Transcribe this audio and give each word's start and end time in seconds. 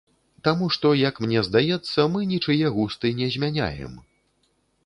Таму 0.45 0.69
што, 0.75 0.87
як 1.01 1.19
мне 1.25 1.43
здаецца, 1.49 2.07
мы 2.13 2.25
нічые 2.33 2.67
густы 2.79 3.15
не 3.21 3.27
змяняем. 3.37 3.93